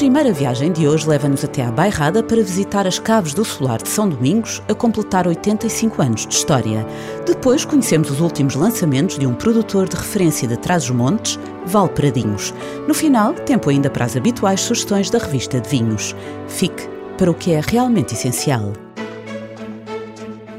Primeira 0.00 0.32
viagem 0.32 0.72
de 0.72 0.88
hoje 0.88 1.06
leva-nos 1.06 1.44
até 1.44 1.62
à 1.62 1.70
Bairrada 1.70 2.22
para 2.22 2.42
visitar 2.42 2.86
as 2.86 2.98
caves 2.98 3.34
do 3.34 3.44
Solar 3.44 3.82
de 3.82 3.90
São 3.90 4.08
Domingos, 4.08 4.62
a 4.66 4.74
completar 4.74 5.26
85 5.26 6.00
anos 6.00 6.26
de 6.26 6.32
história. 6.32 6.86
Depois 7.26 7.66
conhecemos 7.66 8.10
os 8.10 8.18
últimos 8.18 8.54
lançamentos 8.54 9.18
de 9.18 9.26
um 9.26 9.34
produtor 9.34 9.86
de 9.86 9.96
referência 9.96 10.48
de 10.48 10.56
Trás-os-Montes, 10.56 11.38
Valpradinhos. 11.66 12.54
No 12.88 12.94
final, 12.94 13.34
tempo 13.34 13.68
ainda 13.68 13.90
para 13.90 14.06
as 14.06 14.16
habituais 14.16 14.62
sugestões 14.62 15.10
da 15.10 15.18
revista 15.18 15.60
de 15.60 15.68
vinhos. 15.68 16.16
Fique 16.48 16.88
para 17.18 17.30
o 17.30 17.34
que 17.34 17.52
é 17.52 17.60
realmente 17.60 18.14
essencial. 18.14 18.72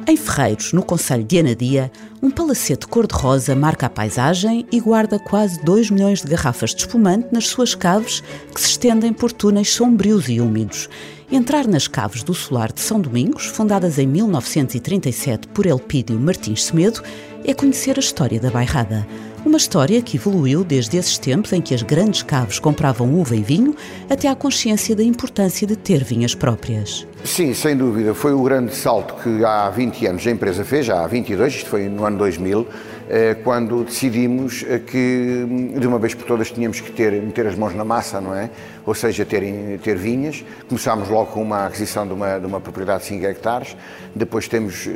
Em 0.08 0.16
Ferreiros, 0.16 0.72
no 0.72 0.84
Conselho 0.84 1.24
de 1.24 1.40
Anadia, 1.40 1.92
um 2.22 2.30
palacete 2.30 2.86
cor-de-rosa 2.86 3.56
marca 3.56 3.88
a 3.88 3.90
paisagem 3.90 4.68
e 4.72 4.80
guarda 4.80 5.18
quase 5.18 5.60
2 5.64 5.90
milhões 5.90 6.22
de 6.22 6.30
garrafas 6.30 6.70
de 6.70 6.82
espumante 6.82 7.30
nas 7.32 7.48
suas 7.48 7.74
caves, 7.74 8.22
que 8.54 8.62
se 8.62 8.70
estendem 8.70 9.12
por 9.12 9.32
túneis 9.32 9.72
sombrios 9.72 10.30
e 10.30 10.40
úmidos. 10.40 10.88
Entrar 11.32 11.66
nas 11.68 11.88
caves 11.88 12.22
do 12.22 12.34
Solar 12.34 12.72
de 12.72 12.82
São 12.82 13.02
Domingos, 13.02 13.46
fundadas 13.46 13.98
em 13.98 14.06
1937 14.06 15.48
por 15.48 15.66
Elpídio 15.66 16.20
Martins 16.20 16.66
Semedo, 16.66 17.02
é 17.44 17.56
conhecer 17.56 17.98
a 17.98 18.02
história 18.02 18.40
da 18.40 18.52
bairrada. 18.52 19.08
Uma 19.44 19.58
história 19.58 20.00
que 20.04 20.18
evoluiu 20.18 20.64
desde 20.64 20.98
esses 20.98 21.18
tempos 21.18 21.52
em 21.52 21.60
que 21.60 21.74
as 21.74 21.82
grandes 21.82 22.22
caves 22.22 22.60
compravam 22.60 23.12
uva 23.12 23.36
e 23.36 23.42
vinho 23.42 23.76
até 24.08 24.28
à 24.28 24.36
consciência 24.36 24.96
da 24.96 25.04
importância 25.04 25.66
de 25.66 25.76
ter 25.76 26.04
vinhas 26.04 26.36
próprias. 26.36 27.08
Sim, 27.24 27.52
sem 27.56 27.76
dúvida. 27.76 28.14
Foi 28.14 28.34
o 28.34 28.44
grande 28.44 28.76
salto 28.76 29.16
que 29.16 29.44
há 29.44 29.68
20 29.72 30.06
anos 30.06 30.28
a 30.28 30.32
empresa 30.32 30.64
fez, 30.64 30.86
já 30.86 31.04
há 31.04 31.08
22, 31.08 31.56
isto 31.56 31.70
foi 31.70 31.90
no 31.90 32.06
ano 32.06 32.20
2000, 32.20 32.68
eh, 33.10 33.36
quando 33.44 33.84
decidimos 33.84 34.64
eh, 34.68 34.78
que 34.78 35.74
de 35.76 35.88
uma 35.88 35.98
vez 35.98 36.14
por 36.14 36.28
todas 36.28 36.52
tínhamos 36.52 36.80
que 36.80 36.92
ter, 36.92 37.12
meter 37.12 37.48
as 37.48 37.56
mãos 37.56 37.74
na 37.74 37.84
massa, 37.84 38.22
não 38.22 38.36
é? 38.36 38.48
Ou 38.86 38.94
seja, 38.94 39.26
ter, 39.26 39.80
ter 39.80 39.98
vinhas. 39.98 40.46
Começámos 40.70 41.10
logo 41.10 41.32
com 41.32 41.42
uma 41.42 41.66
aquisição 41.66 42.06
de 42.06 42.14
uma, 42.14 42.38
de 42.38 42.46
uma 42.46 42.62
propriedade 42.62 43.02
de 43.02 43.10
5 43.10 43.26
hectares, 43.26 43.76
depois 44.16 44.48
temos 44.48 44.86
eh, 44.88 44.92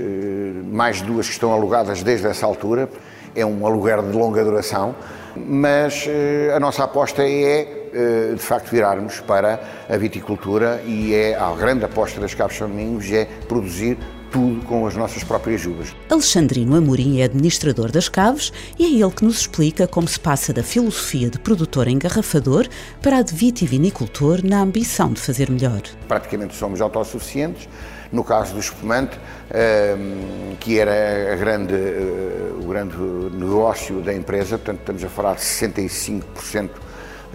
mais 0.71 1.01
duas 1.01 1.25
que 1.25 1.33
estão 1.33 1.51
alugadas 1.51 2.03
desde 2.03 2.27
essa 2.27 2.45
altura 2.45 2.87
é 3.35 3.45
um 3.45 3.65
aluguer 3.65 4.01
de 4.01 4.17
longa 4.17 4.43
duração, 4.43 4.95
mas 5.35 6.05
eh, 6.07 6.53
a 6.55 6.59
nossa 6.59 6.83
aposta 6.83 7.23
é, 7.23 7.89
eh, 7.93 8.33
de 8.33 8.41
facto, 8.41 8.71
virarmos 8.71 9.19
para 9.19 9.59
a 9.89 9.97
viticultura 9.97 10.81
e 10.85 11.13
é 11.13 11.35
a 11.35 11.51
grande 11.53 11.83
aposta 11.83 12.19
das 12.19 12.33
Caves 12.33 12.57
São 12.57 12.69
Domingos 12.69 13.11
é 13.11 13.25
produzir 13.47 13.97
tudo 14.31 14.65
com 14.65 14.85
as 14.85 14.95
nossas 14.95 15.23
próprias 15.23 15.65
uvas. 15.65 15.95
Alexandrino 16.09 16.75
Amorim 16.75 17.21
é 17.21 17.23
administrador 17.23 17.89
das 17.89 18.09
Caves 18.09 18.51
e 18.77 18.85
é 18.85 19.01
ele 19.01 19.11
que 19.11 19.23
nos 19.23 19.39
explica 19.39 19.87
como 19.87 20.07
se 20.07 20.19
passa 20.19 20.51
da 20.51 20.61
filosofia 20.61 21.29
de 21.29 21.39
produtor 21.39 21.87
engarrafador 21.87 22.67
para 23.01 23.19
a 23.19 23.21
de 23.21 23.33
vitivinicultor 23.33 24.41
na 24.43 24.61
ambição 24.61 25.13
de 25.13 25.21
fazer 25.21 25.49
melhor. 25.49 25.81
Praticamente 26.07 26.53
somos 26.53 26.81
autossuficientes. 26.81 27.69
No 28.11 28.23
caso 28.23 28.53
do 28.53 28.59
espumante, 28.59 29.19
ehm, 29.51 30.55
que 30.59 30.79
era 30.79 31.35
grande, 31.35 31.73
eh, 31.73 32.51
o 32.59 32.67
grande 32.67 32.97
negócio 32.97 34.01
da 34.01 34.13
empresa, 34.13 34.57
portanto 34.57 34.79
estamos 34.79 35.03
a 35.03 35.09
falar 35.09 35.35
de 35.35 35.41
65% 35.41 36.69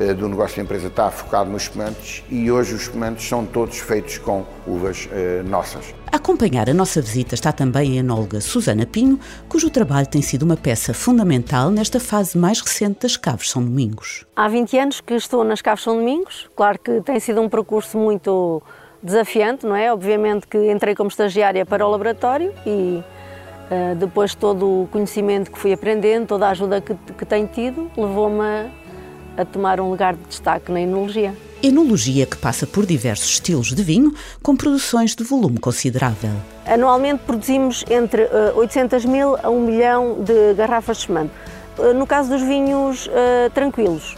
eh, 0.00 0.14
do 0.14 0.28
negócio 0.28 0.56
da 0.56 0.62
empresa 0.62 0.86
está 0.86 1.10
focado 1.10 1.50
nos 1.50 1.64
espumantes 1.64 2.24
e 2.30 2.50
hoje 2.50 2.74
os 2.74 2.82
espumantes 2.82 3.28
são 3.28 3.44
todos 3.44 3.78
feitos 3.78 4.16
com 4.16 4.46
uvas 4.66 5.06
eh, 5.12 5.42
nossas. 5.44 5.94
A 6.10 6.16
acompanhar 6.16 6.70
a 6.70 6.74
nossa 6.74 7.02
visita 7.02 7.34
está 7.34 7.52
também 7.52 7.98
a 7.98 8.00
enóloga 8.00 8.40
Susana 8.40 8.86
Pinho, 8.86 9.20
cujo 9.48 9.68
trabalho 9.68 10.06
tem 10.06 10.22
sido 10.22 10.42
uma 10.42 10.56
peça 10.56 10.94
fundamental 10.94 11.70
nesta 11.70 12.00
fase 12.00 12.38
mais 12.38 12.60
recente 12.60 13.00
das 13.02 13.16
Caves 13.16 13.50
São 13.50 13.62
Domingos. 13.62 14.24
Há 14.34 14.48
20 14.48 14.78
anos 14.78 15.00
que 15.02 15.14
estou 15.14 15.44
nas 15.44 15.60
Caves 15.60 15.84
São 15.84 15.96
Domingos, 15.96 16.48
claro 16.56 16.78
que 16.78 17.02
tem 17.02 17.20
sido 17.20 17.40
um 17.42 17.48
percurso 17.48 17.98
muito 17.98 18.62
desafiante, 19.02 19.66
não 19.66 19.76
é? 19.76 19.92
Obviamente 19.92 20.46
que 20.46 20.70
entrei 20.70 20.94
como 20.94 21.08
estagiária 21.08 21.64
para 21.64 21.86
o 21.86 21.90
laboratório 21.90 22.52
e 22.66 23.02
uh, 23.70 23.94
depois 23.96 24.34
todo 24.34 24.82
o 24.82 24.88
conhecimento 24.90 25.50
que 25.50 25.58
fui 25.58 25.72
aprendendo, 25.72 26.26
toda 26.26 26.46
a 26.46 26.50
ajuda 26.50 26.80
que, 26.80 26.94
que 26.94 27.24
tenho 27.24 27.46
tido, 27.46 27.90
levou-me 27.96 28.40
a, 28.40 28.70
a 29.38 29.44
tomar 29.44 29.80
um 29.80 29.90
lugar 29.90 30.14
de 30.14 30.22
destaque 30.24 30.70
na 30.70 30.80
enologia. 30.80 31.34
Enologia 31.62 32.24
que 32.24 32.38
passa 32.38 32.66
por 32.66 32.86
diversos 32.86 33.32
estilos 33.32 33.74
de 33.74 33.82
vinho, 33.82 34.14
com 34.42 34.56
produções 34.56 35.14
de 35.14 35.22
volume 35.22 35.58
considerável. 35.58 36.30
Anualmente 36.64 37.22
produzimos 37.26 37.84
entre 37.90 38.26
800 38.54 39.04
eh, 39.04 39.08
mil 39.08 39.36
a 39.36 39.50
1 39.50 39.60
milhão 39.60 40.22
de 40.22 40.54
garrafas 40.54 40.96
de 40.96 41.02
espumante. 41.02 41.32
Eh, 41.78 41.92
no 41.92 42.06
caso 42.06 42.30
dos 42.30 42.40
vinhos 42.40 43.08
uh, 43.08 43.50
tranquilos, 43.52 44.16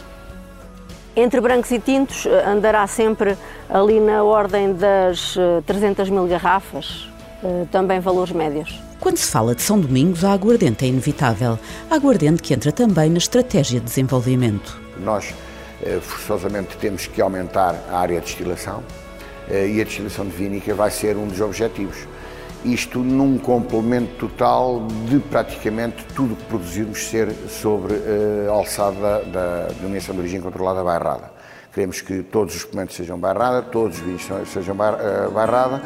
entre 1.15 1.39
brancos 1.41 1.71
e 1.71 1.79
tintos 1.79 2.25
andará 2.45 2.85
sempre 2.87 3.37
ali 3.69 3.99
na 3.99 4.23
ordem 4.23 4.73
das 4.73 5.35
300 5.65 6.09
mil 6.09 6.27
garrafas, 6.27 7.07
também 7.71 7.99
valores 7.99 8.31
médios. 8.31 8.81
Quando 8.99 9.17
se 9.17 9.29
fala 9.29 9.53
de 9.53 9.61
São 9.61 9.77
Domingos, 9.79 10.23
a 10.23 10.31
aguardente 10.31 10.85
é 10.85 10.87
inevitável. 10.87 11.59
A 11.91 11.95
aguardente 11.95 12.41
que 12.41 12.53
entra 12.53 12.71
também 12.71 13.09
na 13.09 13.17
estratégia 13.17 13.81
de 13.81 13.85
desenvolvimento. 13.85 14.79
Nós 14.97 15.33
eh, 15.83 15.99
forçosamente 15.99 16.77
temos 16.77 17.05
que 17.07 17.21
aumentar 17.21 17.75
a 17.91 17.97
área 17.97 18.21
de 18.21 18.27
destilação 18.27 18.81
eh, 19.49 19.67
e 19.67 19.81
a 19.81 19.83
destilação 19.83 20.25
de 20.25 20.31
vínica 20.31 20.73
vai 20.73 20.89
ser 20.89 21.17
um 21.17 21.27
dos 21.27 21.41
objetivos. 21.41 21.97
Isto 22.65 22.99
num 22.99 23.37
complemento 23.37 24.15
total 24.15 24.87
de 25.09 25.19
praticamente 25.19 26.05
tudo 26.15 26.35
que 26.35 26.43
produzirmos 26.45 27.07
ser 27.07 27.33
sobre 27.49 27.93
eh, 27.95 28.47
a 28.47 28.51
alçada 28.51 29.23
da 29.25 29.67
denominação 29.75 30.15
de 30.15 30.21
origem 30.21 30.39
controlada 30.39 30.81
bairrada. 30.81 31.31
Queremos 31.73 31.99
que 31.99 32.23
todos 32.23 32.55
os 32.55 32.61
espumantes 32.61 32.95
sejam 32.95 33.19
bairrada, 33.19 33.61
todos 33.63 33.97
os 33.97 34.03
vinhos 34.03 34.21
sejam 34.47 34.75
bairrada, 34.75 35.81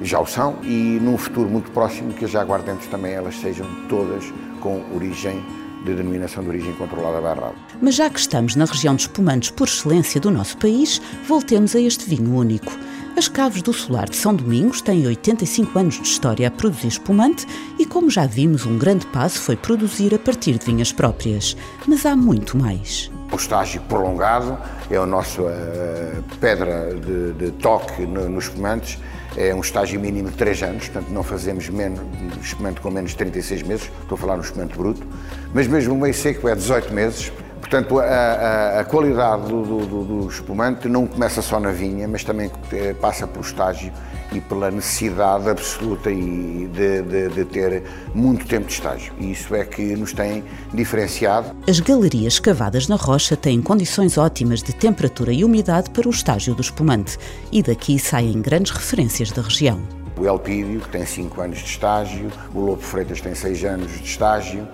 já 0.00 0.20
o 0.20 0.26
são, 0.26 0.56
e 0.62 0.98
num 1.02 1.18
futuro 1.18 1.48
muito 1.48 1.70
próximo 1.72 2.12
que 2.12 2.24
as 2.24 2.34
aguardentes 2.34 2.86
também 2.86 3.12
elas 3.12 3.34
sejam 3.36 3.66
todas 3.88 4.24
com 4.60 4.82
origem 4.94 5.42
de 5.84 5.94
denominação 5.94 6.42
de 6.42 6.50
origem 6.50 6.72
controlada 6.74 7.20
barrada. 7.20 7.54
Mas 7.80 7.94
já 7.94 8.08
que 8.10 8.20
estamos 8.20 8.54
na 8.54 8.66
região 8.66 8.94
de 8.94 9.02
espumantes 9.02 9.50
por 9.50 9.66
excelência 9.66 10.20
do 10.20 10.30
nosso 10.30 10.56
país, 10.58 11.00
voltemos 11.26 11.74
a 11.74 11.80
este 11.80 12.08
vinho 12.08 12.34
único. 12.36 12.70
As 13.16 13.28
Caves 13.28 13.60
do 13.60 13.72
Solar 13.72 14.08
de 14.08 14.16
São 14.16 14.34
Domingos 14.34 14.80
têm 14.80 15.06
85 15.06 15.78
anos 15.78 15.94
de 15.96 16.02
história 16.02 16.48
a 16.48 16.50
produzir 16.50 16.88
espumante 16.88 17.46
e, 17.78 17.84
como 17.84 18.08
já 18.08 18.24
vimos, 18.26 18.64
um 18.64 18.78
grande 18.78 19.04
passo 19.06 19.40
foi 19.40 19.56
produzir 19.56 20.14
a 20.14 20.18
partir 20.18 20.58
de 20.58 20.64
vinhas 20.64 20.92
próprias. 20.92 21.56
Mas 21.86 22.06
há 22.06 22.16
muito 22.16 22.56
mais. 22.56 23.10
O 23.32 23.36
estágio 23.36 23.80
prolongado 23.82 24.56
é 24.90 24.96
a 24.96 25.04
nossa 25.04 25.42
uh, 25.42 26.22
pedra 26.40 26.94
de, 26.94 27.32
de 27.32 27.50
toque 27.52 28.06
no, 28.06 28.28
nos 28.28 28.44
espumantes 28.44 28.98
é 29.36 29.54
um 29.54 29.60
estágio 29.60 30.00
mínimo 30.00 30.30
de 30.30 30.36
3 30.36 30.62
anos, 30.64 30.88
portanto 30.88 31.10
não 31.10 31.22
fazemos 31.22 31.68
menos, 31.68 32.00
espumante 32.42 32.80
com 32.80 32.90
menos 32.90 33.12
de 33.12 33.16
36 33.16 33.62
meses, 33.62 33.90
estou 34.02 34.16
a 34.16 34.18
falar 34.18 34.36
no 34.36 34.42
espumante 34.42 34.76
bruto, 34.76 35.06
mas 35.54 35.66
mesmo 35.66 35.94
o 35.94 35.98
meio 35.98 36.14
seco 36.14 36.48
é 36.48 36.54
18 36.54 36.92
meses, 36.92 37.32
Portanto, 37.60 38.00
a, 38.00 38.04
a, 38.04 38.80
a 38.80 38.84
qualidade 38.84 39.42
do, 39.48 39.62
do, 39.62 40.04
do, 40.04 40.28
espumante 40.28 40.88
não 40.88 41.06
começa 41.06 41.42
só 41.42 41.60
na 41.60 41.70
vinha, 41.70 42.08
mas 42.08 42.24
também 42.24 42.50
eh, 42.72 42.94
passa 42.94 43.26
pelo 43.26 43.44
estágio 43.44 43.92
e 44.32 44.40
pela 44.40 44.70
necessidade 44.70 45.48
absoluta 45.48 46.10
de, 46.10 46.68
de, 46.68 47.28
de, 47.28 47.44
ter 47.44 47.82
muito 48.14 48.46
tempo 48.46 48.66
de 48.66 48.72
estágio. 48.72 49.12
E 49.18 49.32
isso 49.32 49.54
é 49.54 49.64
que 49.64 49.94
nos 49.94 50.12
tem 50.12 50.42
diferenciado. 50.72 51.54
As 51.68 51.80
galerias 51.80 52.38
cavadas 52.38 52.88
na 52.88 52.96
rocha 52.96 53.36
têm 53.36 53.60
condições 53.60 54.16
ótimas 54.16 54.62
de 54.62 54.72
temperatura 54.72 55.32
e 55.32 55.44
umidade 55.44 55.90
para 55.90 56.08
o 56.08 56.10
estágio 56.10 56.54
do 56.54 56.62
espumante, 56.62 57.18
e 57.52 57.62
daqui 57.62 57.98
saem 57.98 58.40
grandes 58.40 58.72
referências 58.72 59.30
da 59.30 59.42
região. 59.42 59.80
O 60.16 60.26
Elpídio, 60.26 60.80
que 60.80 60.88
tem 60.90 61.06
5 61.06 61.40
anos 61.40 61.58
de 61.58 61.64
estágio, 61.64 62.30
o 62.54 62.60
Lobo 62.60 62.82
Freitas 62.82 63.20
tem 63.20 63.34
6 63.34 63.64
anos 63.64 63.92
de 63.92 64.04
estágio, 64.04 64.68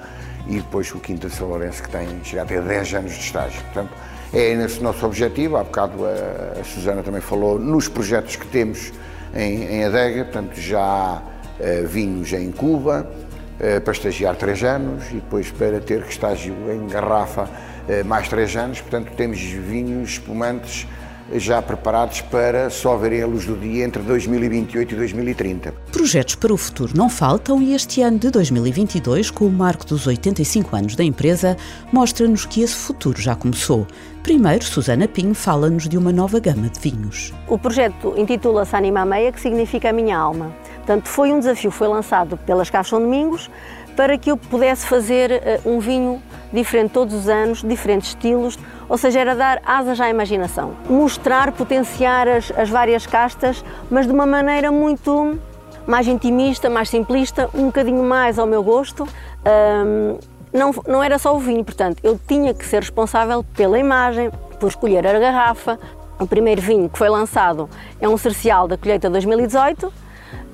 e 0.48 0.56
depois 0.56 0.92
o 0.94 0.98
Quinta 0.98 1.28
São 1.28 1.48
Lourenço, 1.48 1.82
que 1.82 1.88
tem, 1.88 2.06
chega 2.24 2.42
a 2.42 2.46
ter 2.46 2.62
10 2.62 2.94
anos 2.94 3.12
de 3.12 3.20
estágio. 3.20 3.60
Portanto, 3.62 3.90
é 4.32 4.52
esse 4.52 4.82
nosso 4.82 5.04
objetivo. 5.06 5.56
Há 5.56 5.64
bocado 5.64 6.04
a, 6.04 6.60
a 6.60 6.64
Susana 6.64 7.02
também 7.02 7.20
falou 7.20 7.58
nos 7.58 7.88
projetos 7.88 8.36
que 8.36 8.46
temos 8.46 8.92
em, 9.34 9.64
em 9.64 9.84
adega, 9.84 10.24
portanto, 10.24 10.58
já 10.60 10.80
há 10.80 11.20
uh, 11.20 11.86
vinhos 11.86 12.32
em 12.32 12.50
Cuba, 12.52 13.06
uh, 13.08 13.80
para 13.80 13.92
estagiar 13.92 14.36
3 14.36 14.64
anos 14.64 15.10
e 15.10 15.14
depois 15.14 15.50
para 15.50 15.80
ter 15.80 16.00
estágio 16.08 16.54
em 16.70 16.86
garrafa 16.86 17.44
uh, 17.44 18.04
mais 18.04 18.28
3 18.28 18.56
anos. 18.56 18.80
Portanto, 18.80 19.12
temos 19.16 19.40
vinhos 19.40 20.10
espumantes 20.10 20.86
já 21.34 21.60
preparados 21.60 22.20
para 22.20 22.70
só 22.70 22.96
verem 22.96 23.22
a 23.22 23.26
luz 23.26 23.44
do 23.44 23.56
dia 23.56 23.84
entre 23.84 24.02
2028 24.02 24.92
e 24.92 24.96
2030. 24.96 25.72
Projetos 25.90 26.34
para 26.34 26.52
o 26.52 26.56
futuro 26.56 26.92
não 26.96 27.08
faltam 27.08 27.60
e 27.60 27.74
este 27.74 28.02
ano 28.02 28.18
de 28.18 28.30
2022, 28.30 29.30
com 29.30 29.46
o 29.46 29.50
marco 29.50 29.84
dos 29.84 30.06
85 30.06 30.76
anos 30.76 30.96
da 30.96 31.04
empresa, 31.04 31.56
mostra-nos 31.92 32.44
que 32.44 32.62
esse 32.62 32.74
futuro 32.74 33.20
já 33.20 33.34
começou. 33.34 33.86
Primeiro, 34.22 34.64
Susana 34.64 35.06
Pinho 35.06 35.34
fala-nos 35.34 35.88
de 35.88 35.96
uma 35.96 36.12
nova 36.12 36.40
gama 36.40 36.68
de 36.68 36.80
vinhos. 36.80 37.32
O 37.46 37.58
projeto 37.58 38.14
intitula-se 38.16 38.74
Anima 38.74 39.04
Meia, 39.04 39.30
que 39.30 39.40
significa 39.40 39.90
a 39.90 39.92
minha 39.92 40.18
alma. 40.18 40.54
Portanto, 40.76 41.08
foi 41.08 41.32
um 41.32 41.38
desafio, 41.38 41.70
foi 41.70 41.88
lançado 41.88 42.36
pelas 42.36 42.70
Caixas 42.70 42.90
São 42.90 43.00
Domingos 43.00 43.50
para 43.96 44.18
que 44.18 44.30
eu 44.30 44.36
pudesse 44.36 44.86
fazer 44.86 45.60
uh, 45.64 45.70
um 45.70 45.80
vinho 45.80 46.22
diferente 46.52 46.90
todos 46.90 47.14
os 47.14 47.28
anos, 47.28 47.62
diferentes 47.62 48.10
estilos, 48.10 48.58
ou 48.88 48.96
seja, 48.96 49.20
era 49.20 49.34
dar 49.34 49.60
asas 49.64 50.00
à 50.00 50.08
imaginação, 50.08 50.74
mostrar, 50.88 51.52
potenciar 51.52 52.28
as, 52.28 52.52
as 52.56 52.70
várias 52.70 53.06
castas, 53.06 53.64
mas 53.90 54.06
de 54.06 54.12
uma 54.12 54.26
maneira 54.26 54.70
muito 54.70 55.38
mais 55.86 56.06
intimista, 56.08 56.68
mais 56.68 56.88
simplista, 56.88 57.48
um 57.54 57.66
bocadinho 57.66 58.02
mais 58.02 58.38
ao 58.38 58.46
meu 58.46 58.62
gosto. 58.62 59.06
Um, 59.46 60.18
não, 60.52 60.72
não 60.86 61.02
era 61.02 61.18
só 61.18 61.34
o 61.34 61.38
vinho, 61.38 61.64
portanto, 61.64 61.98
eu 62.02 62.18
tinha 62.26 62.52
que 62.54 62.64
ser 62.64 62.80
responsável 62.80 63.44
pela 63.54 63.78
imagem, 63.78 64.30
por 64.58 64.68
escolher 64.68 65.06
a 65.06 65.18
garrafa. 65.18 65.78
O 66.18 66.26
primeiro 66.26 66.62
vinho 66.62 66.88
que 66.88 66.96
foi 66.96 67.08
lançado 67.08 67.68
é 68.00 68.08
um 68.08 68.16
cercial 68.16 68.66
da 68.66 68.76
colheita 68.76 69.10
2018 69.10 69.92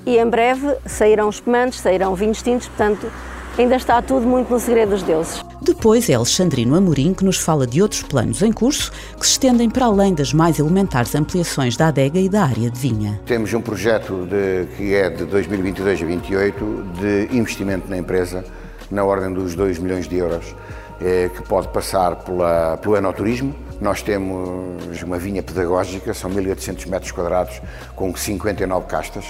e 0.05 0.19
em 0.19 0.27
breve 0.27 0.77
sairão 0.85 1.29
espumantes, 1.29 1.79
sairão 1.81 2.15
vinhos 2.15 2.43
tintos, 2.43 2.67
portanto, 2.67 3.11
ainda 3.59 3.77
está 3.77 4.01
tudo 4.01 4.27
muito 4.27 4.51
no 4.51 4.59
segredo 4.59 4.91
dos 4.91 5.03
deuses. 5.03 5.45
Depois 5.61 6.09
é 6.11 6.15
Alexandrino 6.15 6.75
Amorim 6.75 7.15
que 7.15 7.25
nos 7.25 7.39
fala 7.39 7.67
de 7.67 7.81
outros 7.81 8.03
planos 8.03 8.43
em 8.43 8.53
curso 8.53 8.91
que 9.19 9.27
se 9.27 9.33
estendem 9.33 9.71
para 9.71 9.87
além 9.87 10.15
das 10.15 10.33
mais 10.33 10.59
elementares 10.59 11.15
ampliações 11.15 11.77
da 11.77 11.89
adega 11.89 12.19
e 12.19 12.29
da 12.29 12.43
área 12.43 12.71
de 12.71 12.79
vinha. 12.79 13.21
Temos 13.27 13.53
um 13.55 13.61
projeto 13.61 14.27
de, 14.27 14.67
que 14.77 14.95
é 14.95 15.09
de 15.09 15.25
2022 15.25 16.03
a 16.03 16.05
2028 16.05 16.85
de 17.01 17.37
investimento 17.37 17.89
na 17.89 17.97
empresa 17.97 18.45
na 18.91 19.05
ordem 19.05 19.33
dos 19.33 19.55
2 19.55 19.79
milhões 19.79 20.07
de 20.07 20.17
euros, 20.17 20.55
eh, 21.01 21.31
que 21.35 21.43
pode 21.43 21.69
passar 21.69 22.17
pela, 22.17 22.77
pelo 22.77 22.97
enoturismo. 22.97 23.55
Nós 23.81 24.03
temos 24.03 25.03
uma 25.03 25.19
vinha 25.19 25.43
pedagógica, 25.43 26.13
são 26.13 26.31
1.800 26.31 26.87
metros 26.89 27.11
quadrados, 27.11 27.61
com 27.97 28.15
59 28.15 28.87
castas 28.87 29.25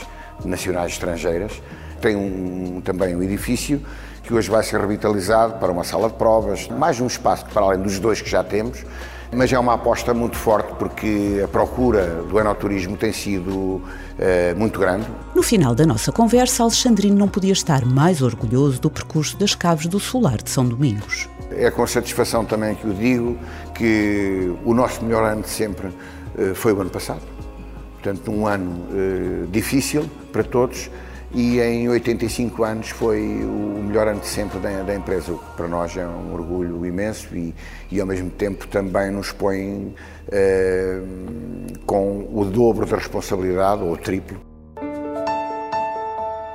nacionais 0.45 0.91
e 0.91 0.95
estrangeiras. 0.95 1.53
Tem 2.01 2.17
um, 2.17 2.81
também 2.81 3.15
um 3.15 3.23
edifício 3.23 3.81
que 4.23 4.33
hoje 4.33 4.51
vai 4.51 4.63
ser 4.63 4.81
revitalizado 4.81 5.55
para 5.55 5.73
uma 5.73 5.85
sala 5.85 6.09
de 6.09 6.15
provas, 6.15 6.69
mais 6.69 7.01
um 7.01 7.07
espaço 7.07 7.45
para 7.47 7.63
além 7.63 7.81
dos 7.81 7.99
dois 7.99 8.21
que 8.21 8.31
já 8.31 8.45
temos, 8.45 8.85
mas 9.35 9.53
é 9.53 9.59
uma 9.59 9.75
aposta 9.75 10.13
muito 10.13 10.37
forte 10.37 10.73
porque 10.79 11.41
a 11.43 11.49
procura 11.49 12.23
do 12.29 12.39
enoturismo 12.39 12.97
tem 12.97 13.13
sido 13.13 13.83
eh, 14.19 14.55
muito 14.55 14.79
grande. 14.79 15.07
No 15.35 15.43
final 15.43 15.75
da 15.75 15.87
nossa 15.87 16.13
conversa, 16.13 16.63
Alexandrino 16.63 17.17
não 17.17 17.29
podia 17.29 17.53
estar 17.53 17.85
mais 17.85 18.21
orgulhoso 18.21 18.81
do 18.81 18.91
percurso 18.91 19.37
das 19.37 19.55
Caves 19.55 19.87
do 19.87 19.99
Solar 19.99 20.43
de 20.43 20.51
São 20.51 20.67
Domingos. 20.67 21.29
É 21.51 21.71
com 21.71 21.87
satisfação 21.87 22.45
também 22.45 22.75
que 22.75 22.87
o 22.87 22.95
digo 22.95 23.39
que 23.75 24.55
o 24.65 24.75
nosso 24.75 25.03
melhor 25.03 25.25
ano 25.25 25.43
de 25.43 25.49
sempre 25.49 25.89
eh, 26.39 26.53
foi 26.55 26.73
o 26.73 26.81
ano 26.81 26.91
passado. 26.91 27.23
Portanto, 27.95 28.31
um 28.31 28.47
ano 28.47 28.87
eh, 28.93 29.47
difícil 29.51 30.09
para 30.31 30.45
todos, 30.45 30.91
e 31.34 31.61
em 31.61 31.88
85 31.88 32.62
anos 32.62 32.90
foi 32.90 33.20
o 33.20 33.82
melhor 33.82 34.08
ano 34.08 34.20
de 34.20 34.26
sempre 34.26 34.58
da, 34.58 34.82
da 34.82 34.94
empresa, 34.94 35.32
o 35.32 35.38
que 35.38 35.56
para 35.56 35.67
nós 35.67 35.96
é 35.96 36.06
um 36.06 36.34
orgulho 36.34 36.84
imenso 36.84 37.34
e, 37.34 37.55
e 37.90 38.00
ao 38.00 38.06
mesmo 38.06 38.31
tempo 38.31 38.67
também 38.69 39.11
nos 39.11 39.32
põe 39.32 39.94
eh, 40.31 41.00
com 41.87 42.29
o 42.32 42.44
dobro 42.44 42.84
da 42.84 42.96
responsabilidade, 42.96 43.82
ou 43.82 43.93
o 43.93 43.96
triplo, 43.96 44.52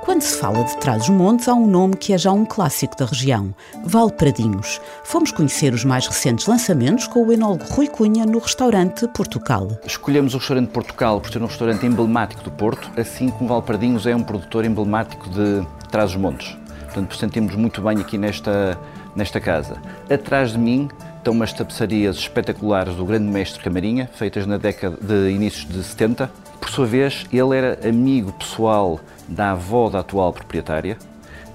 quando 0.08 0.22
se 0.22 0.38
fala 0.38 0.64
de 0.64 0.74
Trás-os-Montes, 0.78 1.48
há 1.48 1.52
um 1.52 1.66
nome 1.66 1.94
que 1.94 2.14
é 2.14 2.18
já 2.18 2.32
um 2.32 2.46
clássico 2.46 2.96
da 2.96 3.04
região, 3.04 3.54
Valpradinhos. 3.84 4.80
Fomos 5.04 5.30
conhecer 5.30 5.74
os 5.74 5.84
mais 5.84 6.06
recentes 6.06 6.46
lançamentos 6.46 7.06
com 7.06 7.26
o 7.26 7.30
enólogo 7.30 7.64
Rui 7.64 7.88
Cunha 7.88 8.24
no 8.24 8.38
restaurante 8.38 9.06
Portugal. 9.08 9.68
Escolhemos 9.84 10.32
o 10.32 10.38
restaurante 10.38 10.70
Portugal 10.70 11.20
por 11.20 11.30
ser 11.30 11.42
um 11.42 11.46
restaurante 11.46 11.84
emblemático 11.84 12.42
do 12.42 12.50
Porto, 12.50 12.90
assim 12.98 13.28
como 13.28 13.50
Valpradinhos 13.50 14.06
é 14.06 14.16
um 14.16 14.22
produtor 14.22 14.64
emblemático 14.64 15.28
de 15.28 15.62
Trás-os-Montes. 15.90 16.56
Portanto, 16.84 17.14
sentimos 17.14 17.54
muito 17.54 17.82
bem 17.82 17.98
aqui 17.98 18.16
nesta, 18.16 18.78
nesta 19.14 19.38
casa. 19.38 19.76
Atrás 20.10 20.52
de 20.52 20.58
mim 20.58 20.88
estão 21.18 21.34
umas 21.34 21.52
tapeçarias 21.52 22.16
espetaculares 22.16 22.94
do 22.94 23.04
grande 23.04 23.30
mestre 23.30 23.62
Camarinha, 23.62 24.08
feitas 24.14 24.46
na 24.46 24.56
década 24.56 24.96
de 25.02 25.30
inícios 25.32 25.68
de 25.68 25.84
70. 25.84 26.47
Por 26.68 26.74
sua 26.74 26.86
vez, 26.86 27.24
ele 27.32 27.56
era 27.56 27.88
amigo 27.88 28.30
pessoal 28.30 29.00
da 29.26 29.52
avó 29.52 29.88
da 29.88 30.00
atual 30.00 30.34
proprietária 30.34 30.98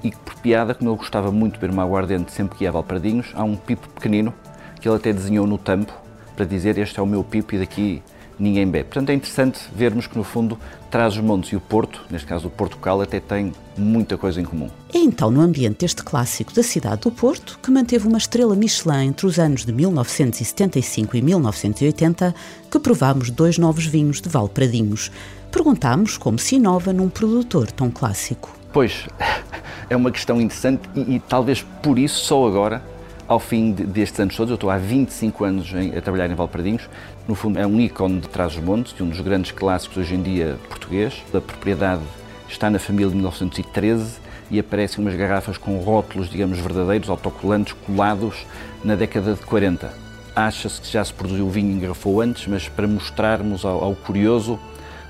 e 0.04 0.10
por 0.10 0.34
piada, 0.40 0.74
como 0.74 0.90
ele 0.90 0.98
gostava 0.98 1.32
muito 1.32 1.54
de 1.54 1.60
beber 1.60 1.72
uma 1.72 1.84
aguardente 1.84 2.32
sempre 2.32 2.58
que 2.58 2.64
ia 2.64 2.72
a 2.72 2.74
Valpradinhos, 2.74 3.32
há 3.36 3.44
um 3.44 3.56
pipo 3.56 3.88
pequenino 3.90 4.34
que 4.82 4.90
ele 4.90 4.96
até 4.96 5.14
desenhou 5.14 5.46
no 5.46 5.60
tampo 5.60 5.94
para 6.36 6.46
dizer 6.46 6.80
este 6.80 7.00
é 7.00 7.04
o 7.04 7.06
meu 7.06 7.24
pipo 7.24 7.54
e 7.54 7.60
daqui 7.60 8.02
ninguém 8.44 8.68
bebe. 8.68 8.86
Portanto, 8.86 9.10
é 9.10 9.14
interessante 9.14 9.60
vermos 9.74 10.06
que, 10.06 10.18
no 10.18 10.24
fundo, 10.24 10.60
traz 10.92 11.16
os 11.16 11.22
montes 11.22 11.52
e 11.52 11.56
o 11.56 11.62
Porto, 11.62 12.02
neste 12.12 12.28
caso 12.28 12.48
o 12.48 12.52
Portugal, 12.52 13.02
até 13.02 13.20
tem 13.20 13.52
muita 13.78 14.18
coisa 14.18 14.40
em 14.40 14.44
comum. 14.44 14.70
É 14.94 15.00
então 15.00 15.32
no 15.32 15.42
ambiente 15.42 15.80
deste 15.80 16.04
clássico 16.04 16.54
da 16.54 16.62
cidade 16.62 17.02
do 17.02 17.12
Porto, 17.12 17.58
que 17.64 17.72
manteve 17.72 18.08
uma 18.08 18.18
estrela 18.18 18.56
Michelin 18.56 19.08
entre 19.08 19.26
os 19.26 19.40
anos 19.40 19.66
de 19.66 19.72
1975 19.72 21.18
e 21.18 21.22
1980, 21.22 22.36
que 22.70 22.80
provámos 22.80 23.30
dois 23.30 23.58
novos 23.58 23.86
vinhos 23.86 24.22
de 24.22 24.30
Valpradinhos. 24.30 25.10
Perguntámos 25.52 26.18
como 26.18 26.38
se 26.38 26.56
inova 26.56 26.92
num 26.92 27.10
produtor 27.10 27.72
tão 27.72 27.90
clássico. 27.90 28.56
Pois, 28.72 29.08
é 29.90 29.96
uma 29.96 30.12
questão 30.12 30.42
interessante 30.42 30.82
e, 30.94 31.16
e 31.16 31.20
talvez 31.20 31.66
por 31.82 31.98
isso 31.98 32.26
só 32.26 32.46
agora 32.46 32.93
ao 33.28 33.40
fim 33.40 33.72
destes 33.72 34.20
anos 34.20 34.36
todos, 34.36 34.52
eu 34.52 34.56
estou 34.56 34.70
há 34.70 34.78
25 34.78 35.44
anos 35.44 35.72
a 35.98 36.02
trabalhar 36.02 36.30
em 36.30 36.36
Valpradinhos, 36.36 36.90
no 37.28 37.36
fundo 37.36 37.58
é 37.60 37.66
um 37.66 37.80
ícone 37.80 38.20
de 38.20 38.28
Trás-os-Montes, 38.28 38.94
de 38.94 39.04
um 39.04 39.10
dos 39.10 39.20
grandes 39.22 39.52
clássicos 39.52 39.98
hoje 39.98 40.16
em 40.16 40.22
dia 40.22 40.58
português. 40.68 41.24
A 41.34 41.40
propriedade 41.40 42.04
está 42.50 42.70
na 42.70 42.80
família 42.80 43.10
de 43.10 43.16
1913 43.16 44.18
e 44.52 44.60
aparecem 44.60 45.04
umas 45.04 45.16
garrafas 45.16 45.58
com 45.58 45.78
rótulos, 45.78 46.30
digamos, 46.30 46.60
verdadeiros, 46.60 47.10
autocolantes, 47.10 47.74
colados 47.86 48.46
na 48.84 48.96
década 48.96 49.34
de 49.34 49.42
40. 49.42 49.92
Acha-se 50.36 50.82
que 50.82 50.92
já 50.92 51.04
se 51.04 51.14
produziu 51.14 51.50
vinho 51.50 51.72
e 51.72 51.74
engarrafou 51.74 52.20
antes, 52.22 52.48
mas 52.48 52.68
para 52.68 52.88
mostrarmos 52.88 53.64
ao, 53.64 53.84
ao 53.84 53.96
curioso 53.96 54.60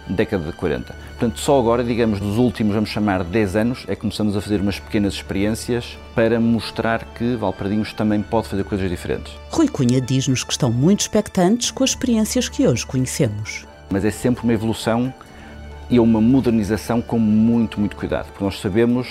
década 0.08 0.46
de 0.46 0.54
40. 0.54 0.94
Portanto, 0.94 1.40
só 1.40 1.60
agora, 1.60 1.84
digamos, 1.84 2.20
dos 2.20 2.38
últimos, 2.38 2.74
vamos 2.74 2.90
chamar, 2.90 3.24
10 3.24 3.56
anos, 3.56 3.86
é 3.88 3.96
que 3.96 4.02
começamos 4.02 4.36
a 4.36 4.42
fazer 4.42 4.60
umas 4.62 4.80
pequenas 4.80 5.14
experiências 5.14 5.98
para 6.14 6.40
mostrar 6.40 7.06
que 7.16 7.36
Valpradinhos 7.36 7.94
também 7.94 8.22
pode 8.22 8.48
fazer 8.48 8.64
coisas 8.64 8.90
diferentes. 8.90 9.34
Rui 9.50 9.68
Cunha 9.68 10.02
diz-nos 10.02 10.44
que 10.44 10.52
estão 10.52 10.72
muito 10.72 11.02
expectantes 11.02 11.72
com 11.72 11.84
as 11.84 11.92
experiências 11.92 12.50
que 12.50 12.68
hoje 12.68 12.86
conhecemos. 12.86 13.66
Mas 13.90 14.04
é 14.04 14.12
sempre 14.12 14.44
uma 14.44 14.54
evolução 14.54 15.14
e 15.90 16.00
uma 16.00 16.20
modernização 16.20 17.02
com 17.02 17.20
muito, 17.20 17.80
muito 17.80 17.96
cuidado, 17.96 18.28
porque 18.28 18.44
nós 18.44 18.60
sabemos 18.60 19.08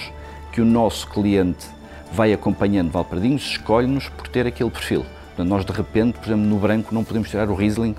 que 0.53 0.61
o 0.61 0.65
nosso 0.65 1.09
cliente 1.09 1.67
vai 2.13 2.33
acompanhando 2.33 2.91
Valpradinhos, 2.91 3.43
escolhe-nos 3.43 4.09
por 4.09 4.29
ter 4.29 4.47
aquele 4.47 4.71
perfil. 4.71 5.07
Portanto, 5.29 5.49
nós, 5.49 5.65
de 5.65 5.73
repente, 5.73 6.19
por 6.19 6.27
exemplo, 6.27 6.45
no 6.45 6.59
branco 6.59 6.95
não 6.95 7.05
podemos 7.05 7.31
tirar 7.31 7.49
o 7.49 7.55
Riesling 7.55 7.95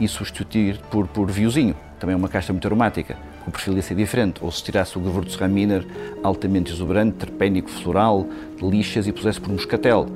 e 0.00 0.08
substituir 0.08 0.78
por, 0.90 1.06
por 1.06 1.30
Viozinho 1.30 1.76
também 2.02 2.14
é 2.14 2.16
uma 2.16 2.28
casta 2.28 2.52
muito 2.52 2.66
aromática, 2.66 3.16
o 3.46 3.50
perfil 3.52 3.74
ia 3.74 3.82
ser 3.82 3.94
diferente. 3.94 4.40
Ou 4.42 4.50
se 4.50 4.60
tirasse 4.60 4.98
o 4.98 5.04
Gewürztraminer 5.04 5.86
altamente 6.20 6.72
exuberante, 6.72 7.12
terpénico, 7.18 7.70
floral, 7.70 8.26
lixas 8.60 9.06
e 9.06 9.12
pusesse 9.12 9.40
por 9.40 9.52
moscatel, 9.52 10.06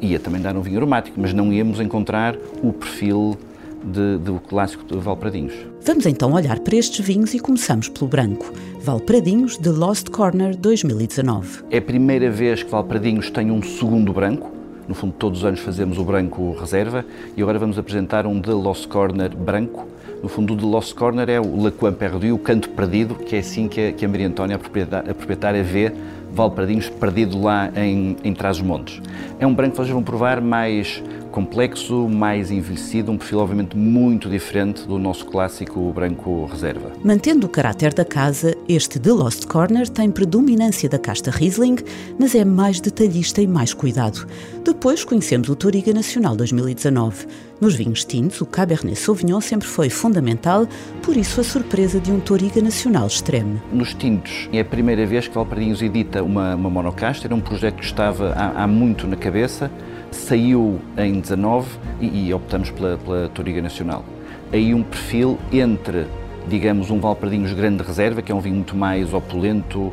ia 0.00 0.20
também 0.20 0.40
dar 0.40 0.56
um 0.56 0.60
vinho 0.60 0.76
aromático, 0.76 1.20
mas 1.20 1.32
não 1.32 1.52
íamos 1.52 1.80
encontrar 1.80 2.36
o 2.62 2.72
perfil 2.72 3.36
de, 3.82 4.18
do 4.18 4.38
clássico 4.38 4.84
de 4.84 4.96
Valpradinhos. 5.00 5.52
Vamos 5.82 6.06
então 6.06 6.32
olhar 6.32 6.60
para 6.60 6.76
estes 6.76 7.04
vinhos 7.04 7.34
e 7.34 7.40
começamos 7.40 7.88
pelo 7.88 8.06
branco. 8.06 8.52
Valpradinhos 8.80 9.58
de 9.58 9.70
Lost 9.70 10.08
Corner 10.10 10.56
2019. 10.56 11.64
É 11.72 11.78
a 11.78 11.82
primeira 11.82 12.30
vez 12.30 12.62
que 12.62 12.70
Valpradinhos 12.70 13.30
tem 13.30 13.50
um 13.50 13.60
segundo 13.60 14.12
branco. 14.12 14.52
No 14.86 14.94
fundo, 14.94 15.12
todos 15.18 15.40
os 15.40 15.44
anos 15.44 15.58
fazemos 15.58 15.98
o 15.98 16.04
branco 16.04 16.52
reserva 16.52 17.04
e 17.36 17.42
agora 17.42 17.58
vamos 17.58 17.76
apresentar 17.76 18.28
um 18.28 18.40
de 18.40 18.50
Lost 18.50 18.86
Corner 18.86 19.34
branco 19.36 19.88
no 20.22 20.28
fundo, 20.28 20.54
o 20.54 20.56
The 20.56 20.64
Lost 20.64 20.94
Corner 20.94 21.28
é 21.28 21.40
o 21.40 21.62
Lacoin 21.62 21.92
Perdu, 21.92 22.34
o 22.34 22.38
canto 22.38 22.68
perdido, 22.70 23.14
que 23.14 23.36
é 23.36 23.38
assim 23.40 23.68
que 23.68 23.88
a, 23.88 23.92
que 23.92 24.04
a 24.04 24.08
Maria 24.08 24.26
Antónia, 24.26 24.56
a 24.56 24.58
proprietária, 24.58 25.60
a 25.60 25.64
vê 25.64 25.92
Valpradinhos 26.32 26.88
perdido 26.88 27.40
lá 27.40 27.70
em, 27.76 28.16
em 28.22 28.34
Trás-os-Montes. 28.34 29.00
É 29.38 29.46
um 29.46 29.54
branco 29.54 29.72
que 29.72 29.76
vocês 29.78 29.90
vão 29.90 30.02
provar 30.02 30.40
mais 30.40 31.02
complexo, 31.36 32.08
mais 32.08 32.50
envelhecido, 32.50 33.12
um 33.12 33.18
perfil 33.18 33.40
obviamente 33.40 33.76
muito 33.76 34.26
diferente 34.26 34.86
do 34.86 34.98
nosso 34.98 35.26
clássico 35.26 35.92
branco 35.92 36.46
reserva. 36.46 36.92
Mantendo 37.04 37.46
o 37.46 37.50
caráter 37.50 37.92
da 37.92 38.06
casa, 38.06 38.56
este 38.66 38.98
The 38.98 39.12
Lost 39.12 39.44
Corner 39.44 39.86
tem 39.86 40.10
predominância 40.10 40.88
da 40.88 40.98
casta 40.98 41.30
Riesling, 41.30 41.76
mas 42.18 42.34
é 42.34 42.42
mais 42.42 42.80
detalhista 42.80 43.42
e 43.42 43.46
mais 43.46 43.74
cuidado. 43.74 44.26
Depois 44.64 45.04
conhecemos 45.04 45.50
o 45.50 45.54
Toriga 45.54 45.92
Nacional 45.92 46.34
2019. 46.34 47.26
Nos 47.60 47.74
vinhos 47.74 48.02
tintos, 48.02 48.40
o 48.40 48.46
Cabernet 48.46 48.98
Sauvignon 48.98 49.42
sempre 49.42 49.68
foi 49.68 49.90
fundamental, 49.90 50.66
por 51.02 51.18
isso 51.18 51.38
a 51.42 51.44
surpresa 51.44 52.00
de 52.00 52.10
um 52.10 52.18
Toriga 52.18 52.62
Nacional 52.62 53.06
extremo. 53.06 53.60
Nos 53.70 53.92
tintos, 53.92 54.48
é 54.54 54.60
a 54.60 54.64
primeira 54.64 55.04
vez 55.04 55.28
que 55.28 55.34
Valpardinhos 55.34 55.82
edita 55.82 56.22
uma, 56.22 56.54
uma 56.54 56.70
monocasta, 56.70 57.26
era 57.26 57.34
um 57.34 57.40
projeto 57.40 57.76
que 57.76 57.84
estava 57.84 58.32
há, 58.32 58.62
há 58.62 58.66
muito 58.66 59.06
na 59.06 59.16
cabeça, 59.16 59.70
saiu 60.16 60.80
em 60.96 61.20
19 61.20 61.68
e, 62.00 62.28
e 62.28 62.34
optamos 62.34 62.70
pela, 62.70 62.98
pela 62.98 63.28
Toriga 63.28 63.62
Nacional. 63.62 64.04
Aí 64.52 64.74
um 64.74 64.82
perfil 64.82 65.38
entre, 65.52 66.06
digamos, 66.48 66.90
um 66.90 67.00
Valpardinhos 67.00 67.52
grande 67.52 67.82
reserva, 67.82 68.22
que 68.22 68.30
é 68.30 68.34
um 68.34 68.40
vinho 68.40 68.56
muito 68.56 68.76
mais 68.76 69.12
opulento, 69.12 69.92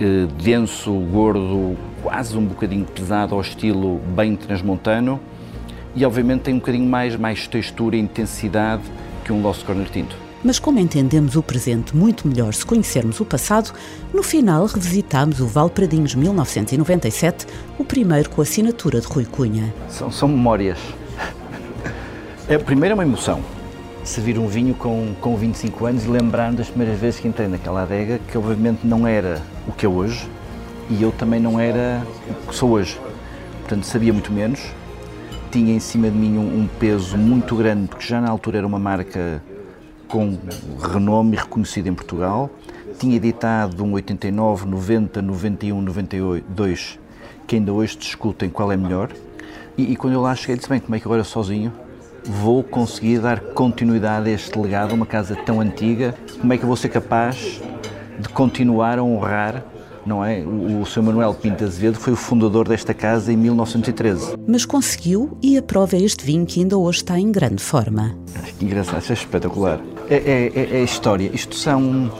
eh, 0.00 0.26
denso, 0.42 0.92
gordo, 0.92 1.76
quase 2.02 2.36
um 2.36 2.44
bocadinho 2.44 2.84
pesado 2.84 3.34
ao 3.34 3.40
estilo 3.40 4.00
bem 4.16 4.34
transmontano, 4.34 5.20
e 5.94 6.04
obviamente 6.04 6.42
tem 6.42 6.54
um 6.54 6.58
bocadinho 6.58 6.88
mais, 6.88 7.14
mais 7.16 7.46
textura 7.46 7.94
e 7.94 8.00
intensidade 8.00 8.82
que 9.24 9.32
um 9.32 9.40
Lost 9.40 9.64
Corner 9.64 9.88
tinto. 9.88 10.23
Mas 10.44 10.58
como 10.58 10.78
entendemos 10.78 11.36
o 11.36 11.42
presente 11.42 11.96
muito 11.96 12.28
melhor 12.28 12.52
se 12.52 12.66
conhecermos 12.66 13.18
o 13.18 13.24
passado, 13.24 13.72
no 14.12 14.22
final 14.22 14.66
revisitámos 14.66 15.40
o 15.40 15.46
Valpradinhos 15.46 16.14
1997, 16.14 17.46
o 17.78 17.84
primeiro 17.84 18.28
com 18.28 18.42
a 18.42 18.44
assinatura 18.44 19.00
de 19.00 19.06
Rui 19.06 19.24
Cunha. 19.24 19.74
São, 19.88 20.10
são 20.10 20.28
memórias. 20.28 20.78
É, 22.46 22.58
primeiro 22.58 22.92
é 22.92 22.94
uma 22.94 23.04
emoção. 23.04 23.40
Servir 24.04 24.38
um 24.38 24.46
vinho 24.46 24.74
com, 24.74 25.14
com 25.18 25.34
25 25.34 25.86
anos 25.86 26.04
e 26.04 26.08
lembrar 26.08 26.52
das 26.52 26.68
primeiras 26.68 27.00
vezes 27.00 27.18
que 27.18 27.26
entrei 27.26 27.48
naquela 27.48 27.84
adega, 27.84 28.20
que 28.30 28.36
obviamente 28.36 28.86
não 28.86 29.06
era 29.06 29.40
o 29.66 29.72
que 29.72 29.86
é 29.86 29.88
hoje 29.88 30.28
e 30.90 31.02
eu 31.02 31.10
também 31.10 31.40
não 31.40 31.58
era 31.58 32.06
o 32.28 32.48
que 32.48 32.54
sou 32.54 32.72
hoje. 32.72 33.00
Portanto, 33.60 33.84
sabia 33.84 34.12
muito 34.12 34.30
menos, 34.30 34.60
tinha 35.50 35.72
em 35.72 35.80
cima 35.80 36.10
de 36.10 36.18
mim 36.18 36.36
um, 36.36 36.64
um 36.64 36.68
peso 36.78 37.16
muito 37.16 37.56
grande, 37.56 37.88
porque 37.88 38.06
já 38.06 38.20
na 38.20 38.28
altura 38.28 38.58
era 38.58 38.66
uma 38.66 38.78
marca 38.78 39.42
com 40.14 40.38
renome 40.80 41.36
e 41.36 41.40
reconhecida 41.40 41.88
em 41.88 41.94
Portugal. 41.94 42.48
Tinha 43.00 43.16
editado 43.16 43.82
um 43.82 43.94
89, 43.94 44.64
90, 44.64 45.20
91, 45.20 45.82
92, 45.82 47.00
que 47.48 47.56
ainda 47.56 47.72
hoje 47.72 47.98
discutem 47.98 48.48
qual 48.48 48.70
é 48.70 48.76
melhor. 48.76 49.10
E, 49.76 49.90
e 49.90 49.96
quando 49.96 50.12
eu 50.12 50.20
lá 50.20 50.32
cheguei, 50.36 50.54
disse: 50.54 50.68
bem, 50.68 50.78
como 50.78 50.94
é 50.94 51.00
que 51.00 51.04
agora 51.04 51.24
sozinho 51.24 51.72
vou 52.24 52.62
conseguir 52.62 53.18
dar 53.18 53.40
continuidade 53.40 54.30
a 54.30 54.32
este 54.32 54.56
legado, 54.56 54.92
uma 54.94 55.04
casa 55.04 55.34
tão 55.34 55.60
antiga? 55.60 56.14
Como 56.40 56.52
é 56.52 56.56
que 56.56 56.62
eu 56.62 56.68
vou 56.68 56.76
ser 56.76 56.90
capaz 56.90 57.60
de 58.16 58.28
continuar 58.28 59.00
a 59.00 59.02
honrar 59.02 59.64
não 60.06 60.24
é? 60.24 60.40
O, 60.40 60.82
o 60.82 60.86
Sr. 60.86 61.02
Manuel 61.02 61.34
Pinto 61.34 61.64
Azevedo 61.64 61.98
foi 61.98 62.12
o 62.12 62.16
fundador 62.16 62.68
desta 62.68 62.92
casa 62.92 63.32
em 63.32 63.36
1913. 63.36 64.34
Mas 64.46 64.64
conseguiu 64.64 65.36
e 65.42 65.56
a 65.56 65.62
prova 65.62 65.96
é 65.96 66.00
este 66.00 66.24
vinho 66.24 66.46
que 66.46 66.60
ainda 66.60 66.76
hoje 66.76 66.98
está 66.98 67.18
em 67.18 67.30
grande 67.30 67.62
forma. 67.62 68.16
Que 68.58 68.64
engraçado, 68.64 69.02
isso 69.02 69.12
é 69.12 69.14
espetacular. 69.14 69.80
É, 70.08 70.16
é, 70.16 70.52
é, 70.54 70.80
é 70.80 70.82
história. 70.82 71.30
Isto 71.32 71.56
são, 71.56 72.10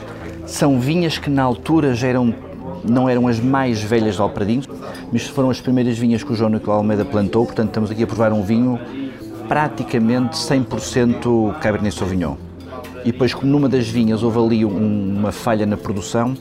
são 0.47 0.81
vinhas 0.81 1.19
que 1.19 1.29
na 1.31 1.43
altura 1.43 1.95
já 1.95 2.09
eram 2.09 2.35
não 2.87 3.09
eram 3.09 3.27
as 3.27 3.41
mais 3.41 3.83
velhas 3.83 4.17
de 4.17 4.21
Alpradinhos, 4.21 4.69
mas 5.11 5.27
foram 5.27 5.49
as 5.49 5.59
primeiras 5.59 5.97
vinhas 5.97 6.23
que 6.23 6.31
o 6.31 6.37
João 6.37 6.51
Nicolau 6.51 6.79
Almeida 6.79 7.03
plantou, 7.03 7.47
portanto 7.47 7.69
estamos 7.69 7.91
aqui 7.91 8.03
a 8.03 8.07
provar 8.07 8.31
um 8.31 8.43
vinho 8.43 8.79
praticamente 9.49 10.37
100% 10.37 11.59
Cabernet 11.61 11.97
Sauvignon. 11.97 12.37
E 13.05 13.13
depois, 13.13 13.35
como 13.35 13.51
numa 13.51 13.69
das 13.69 13.87
vinhas 13.89 14.23
houve 14.23 14.39
ali 14.39 14.65
uma 14.65 15.31
falha 15.31 15.67
na 15.67 15.77
produção, 15.77 16.35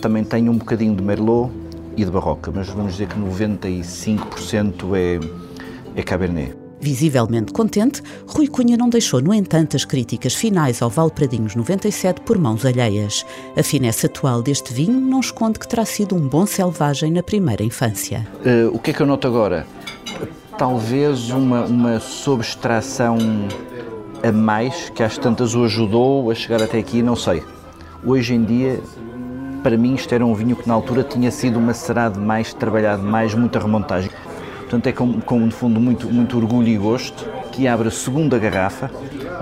também 0.00 0.24
tem 0.24 0.48
um 0.48 0.56
bocadinho 0.56 0.96
de 0.96 1.02
Merlot 1.02 1.52
e 1.96 2.04
de 2.04 2.10
Barroca, 2.10 2.50
mas 2.54 2.68
vamos 2.68 2.92
dizer 2.92 3.08
que 3.08 3.18
95% 3.18 4.96
é, 4.96 5.20
é 5.94 6.02
Cabernet. 6.02 6.56
Visivelmente 6.80 7.52
contente, 7.52 8.02
Rui 8.26 8.48
Cunha 8.48 8.74
não 8.74 8.88
deixou, 8.88 9.20
no 9.20 9.34
entanto, 9.34 9.76
as 9.76 9.84
críticas 9.84 10.34
finais 10.34 10.80
ao 10.80 10.88
Valpradinhos 10.88 11.54
97 11.54 12.22
por 12.22 12.38
mãos 12.38 12.64
alheias. 12.64 13.26
A 13.54 13.62
finesse 13.62 14.06
atual 14.06 14.40
deste 14.40 14.72
vinho 14.72 14.98
não 14.98 15.20
esconde 15.20 15.58
que 15.58 15.68
terá 15.68 15.84
sido 15.84 16.16
um 16.16 16.26
bom 16.26 16.46
selvagem 16.46 17.12
na 17.12 17.22
primeira 17.22 17.62
infância. 17.62 18.26
Uh, 18.38 18.74
o 18.74 18.78
que 18.78 18.92
é 18.92 18.94
que 18.94 19.02
eu 19.02 19.06
noto 19.06 19.28
agora? 19.28 19.66
Talvez 20.56 21.28
uma, 21.28 21.66
uma 21.66 22.00
subtração 22.00 23.18
a 24.22 24.32
mais, 24.32 24.88
que 24.88 25.02
às 25.02 25.18
tantas 25.18 25.54
o 25.54 25.64
ajudou 25.64 26.30
a 26.30 26.34
chegar 26.34 26.62
até 26.62 26.78
aqui, 26.78 27.02
não 27.02 27.16
sei. 27.16 27.42
Hoje 28.02 28.34
em 28.34 28.42
dia 28.42 28.80
para 29.62 29.76
mim 29.76 29.94
isto 29.94 30.14
era 30.14 30.24
um 30.24 30.34
vinho 30.34 30.56
que 30.56 30.66
na 30.66 30.74
altura 30.74 31.02
tinha 31.02 31.30
sido 31.30 31.60
macerado 31.60 32.20
mais, 32.20 32.52
trabalhado 32.52 33.02
mais, 33.02 33.34
muita 33.34 33.58
remontagem. 33.58 34.10
Portanto 34.60 34.86
é 34.86 34.92
com, 34.92 35.20
com 35.20 35.38
no 35.40 35.50
fundo 35.50 35.80
muito, 35.80 36.06
muito 36.06 36.36
orgulho 36.36 36.68
e 36.68 36.76
gosto 36.76 37.26
que 37.50 37.66
abre 37.66 37.88
a 37.88 37.90
segunda 37.90 38.38
garrafa 38.38 38.90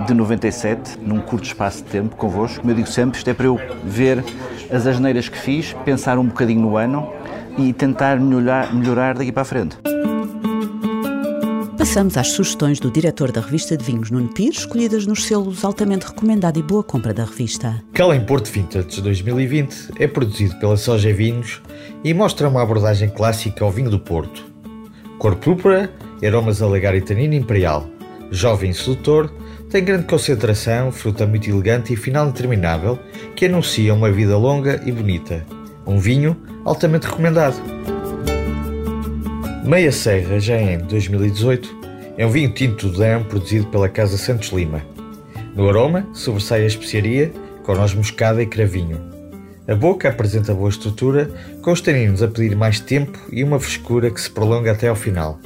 de 0.07 0.15
97, 0.15 0.99
num 1.03 1.21
curto 1.21 1.45
espaço 1.45 1.85
de 1.85 1.91
tempo 1.91 2.17
convosco. 2.17 2.61
Como 2.61 2.71
eu 2.71 2.77
digo 2.77 2.89
sempre, 2.89 3.19
isto 3.19 3.29
é 3.29 3.35
para 3.35 3.47
eu 3.47 3.61
ver 3.85 4.25
as 4.71 4.87
asneiras 4.87 5.29
que 5.29 5.39
fiz, 5.39 5.75
pensar 5.85 6.19
um 6.19 6.27
bocadinho 6.27 6.63
no 6.63 6.77
ano 6.77 7.13
e 7.59 7.73
tentar 7.73 8.19
melhorar, 8.19 8.75
melhorar 8.75 9.15
daqui 9.15 9.33
para 9.33 9.43
a 9.43 9.45
frente. 9.45 9.77
Passamos 11.89 12.19
às 12.19 12.29
sugestões 12.33 12.79
do 12.79 12.91
diretor 12.91 13.33
da 13.33 13.41
revista 13.41 13.75
de 13.75 13.83
vinhos, 13.83 14.11
Nuno 14.11 14.29
Pires, 14.29 14.59
escolhidas 14.59 15.07
nos 15.07 15.25
selos 15.25 15.65
altamente 15.65 16.05
recomendado 16.07 16.59
e 16.59 16.63
boa 16.63 16.85
compra 16.85 17.15
da 17.15 17.25
revista. 17.25 17.83
Calem 17.95 18.21
Porto 18.27 18.53
Vintage 18.53 19.01
2020 19.01 19.93
é 19.99 20.07
produzido 20.07 20.55
pela 20.57 20.77
Soja 20.77 21.11
Vinhos 21.15 21.63
e 22.05 22.13
mostra 22.13 22.47
uma 22.47 22.61
abordagem 22.61 23.09
clássica 23.09 23.65
ao 23.65 23.71
vinho 23.71 23.89
do 23.89 23.99
Porto. 23.99 24.45
Cor 25.19 25.37
púrpura, 25.37 25.91
aromas 26.23 26.61
alegar 26.61 26.95
e 26.95 27.01
tanino 27.01 27.33
imperial. 27.33 27.89
Jovem 28.31 28.69
e 28.69 28.75
sedutor, 28.75 29.33
tem 29.71 29.83
grande 29.83 30.05
concentração, 30.05 30.93
fruta 30.93 31.27
muito 31.27 31.49
elegante 31.49 31.95
e 31.95 31.97
final 31.97 32.29
interminável 32.29 32.99
que 33.35 33.47
anuncia 33.47 33.95
uma 33.95 34.13
vida 34.13 34.37
longa 34.37 34.79
e 34.85 34.93
bonita. 34.93 35.43
Um 35.87 35.99
vinho 35.99 36.37
altamente 36.67 37.07
recomendado. 37.07 37.57
Meia 39.65 39.93
Serra, 39.93 40.39
já 40.39 40.59
em 40.59 40.79
2018, 40.79 41.78
é 42.19 42.27
um 42.27 42.31
vinho 42.31 42.51
tinto 42.51 42.89
do 42.89 42.99
Dão 42.99 43.23
produzido 43.23 43.69
pela 43.69 43.89
Casa 43.89 44.19
Santos 44.19 44.49
Lima. 44.49 44.83
No 45.55 45.69
aroma, 45.69 46.07
sobressai 46.13 46.65
a 46.65 46.67
especiaria, 46.67 47.33
com 47.63 47.77
noz 47.77 47.95
moscada 47.95 48.43
e 48.43 48.47
cravinho. 48.47 49.01
A 49.69 49.75
boca 49.75 50.09
apresenta 50.09 50.53
boa 50.53 50.69
estrutura, 50.69 51.31
com 51.63 51.71
os 51.71 51.81
taninos 51.81 52.21
a 52.21 52.27
pedir 52.27 52.57
mais 52.57 52.81
tempo 52.81 53.17
e 53.31 53.45
uma 53.45 53.61
frescura 53.61 54.11
que 54.11 54.21
se 54.21 54.31
prolonga 54.31 54.73
até 54.73 54.89
ao 54.89 54.97
final. 54.97 55.39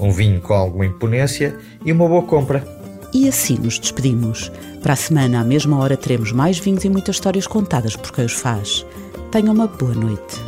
Um 0.00 0.10
vinho 0.10 0.40
com 0.40 0.54
alguma 0.54 0.86
imponência 0.86 1.56
e 1.84 1.92
uma 1.92 2.08
boa 2.08 2.22
compra. 2.22 2.66
E 3.14 3.28
assim 3.28 3.56
nos 3.56 3.78
despedimos. 3.78 4.50
Para 4.82 4.94
a 4.94 4.96
semana, 4.96 5.40
à 5.40 5.44
mesma 5.44 5.78
hora, 5.78 5.96
teremos 5.96 6.32
mais 6.32 6.58
vinhos 6.58 6.84
e 6.84 6.88
muitas 6.88 7.16
histórias 7.16 7.46
contadas 7.46 7.94
por 7.94 8.12
quem 8.12 8.24
os 8.24 8.32
faz. 8.32 8.84
Tenham 9.30 9.54
uma 9.54 9.68
boa 9.68 9.94
noite. 9.94 10.47